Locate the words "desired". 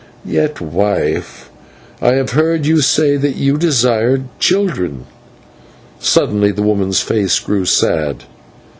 3.55-4.23